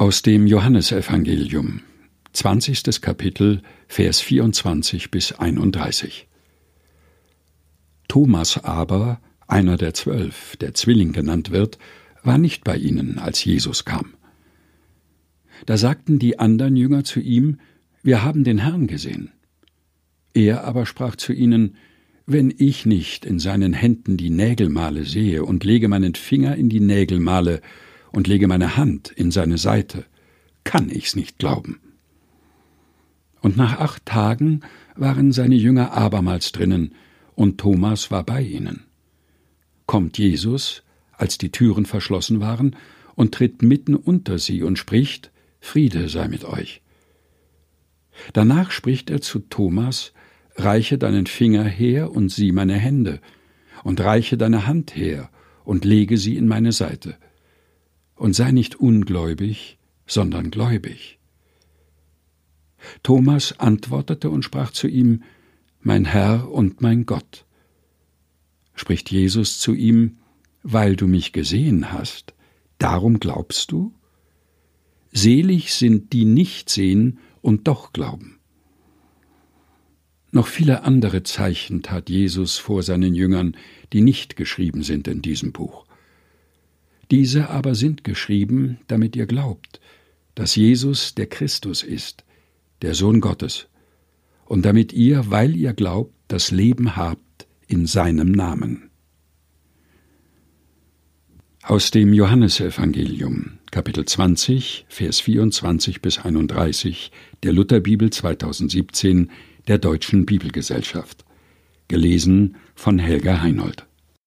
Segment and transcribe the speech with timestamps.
[0.00, 1.80] Aus dem Johannesevangelium,
[2.32, 3.00] 20.
[3.00, 6.28] Kapitel, Vers 24 bis 31.
[8.06, 11.80] Thomas aber, einer der zwölf, der Zwilling genannt wird,
[12.22, 14.14] war nicht bei ihnen, als Jesus kam.
[15.66, 17.58] Da sagten die anderen Jünger zu ihm,
[18.04, 19.32] Wir haben den Herrn gesehen.
[20.32, 21.74] Er aber sprach zu ihnen,
[22.24, 26.78] Wenn ich nicht in seinen Händen die Nägelmale sehe und lege meinen Finger in die
[26.78, 27.62] Nägelmale
[28.18, 30.04] und lege meine Hand in seine Seite,
[30.64, 31.78] kann ich's nicht glauben.
[33.42, 34.62] Und nach acht Tagen
[34.96, 36.96] waren seine Jünger abermals drinnen,
[37.36, 38.86] und Thomas war bei ihnen.
[39.86, 42.74] Kommt Jesus, als die Türen verschlossen waren,
[43.14, 46.82] und tritt mitten unter sie und spricht, Friede sei mit euch.
[48.32, 50.12] Danach spricht er zu Thomas,
[50.56, 53.20] Reiche deinen Finger her und sieh meine Hände,
[53.84, 55.30] und reiche deine Hand her
[55.62, 57.16] und lege sie in meine Seite
[58.18, 61.18] und sei nicht ungläubig, sondern gläubig.
[63.02, 65.22] Thomas antwortete und sprach zu ihm,
[65.80, 67.44] Mein Herr und mein Gott.
[68.74, 70.18] Spricht Jesus zu ihm,
[70.62, 72.34] Weil du mich gesehen hast,
[72.78, 73.92] darum glaubst du?
[75.12, 78.38] Selig sind die nicht sehen und doch glauben.
[80.30, 83.56] Noch viele andere Zeichen tat Jesus vor seinen Jüngern,
[83.92, 85.86] die nicht geschrieben sind in diesem Buch.
[87.10, 89.80] Diese aber sind geschrieben, damit ihr glaubt,
[90.34, 92.24] dass Jesus der Christus ist,
[92.82, 93.68] der Sohn Gottes,
[94.44, 98.90] und damit ihr, weil ihr glaubt, das Leben habt in seinem Namen.
[101.62, 107.10] Aus dem Johannesevangelium, Kapitel 20, Vers 24 bis 31
[107.42, 109.30] der Lutherbibel 2017
[109.66, 111.24] der Deutschen Bibelgesellschaft.
[111.88, 113.87] Gelesen von Helga Heinold.